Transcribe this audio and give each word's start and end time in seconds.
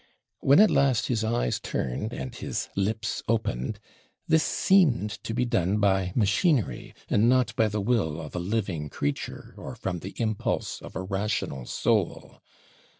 When, 0.39 0.59
at 0.59 0.71
last, 0.71 1.09
his 1.09 1.23
eyes 1.23 1.59
turned, 1.59 2.11
and 2.11 2.33
his 2.33 2.69
lips 2.75 3.21
opened, 3.27 3.79
this 4.27 4.41
seemed 4.43 5.11
to 5.23 5.31
be 5.31 5.45
done 5.45 5.77
by 5.79 6.11
machinery, 6.15 6.95
and 7.07 7.29
not 7.29 7.55
by 7.55 7.67
the 7.67 7.81
will 7.81 8.19
of 8.19 8.33
a 8.35 8.39
living 8.39 8.89
creature, 8.89 9.53
or 9.57 9.75
from 9.75 9.99
the 9.99 10.15
impulse 10.17 10.81
of 10.81 10.95
a 10.95 11.03
rational 11.03 11.67
soul. 11.67 12.41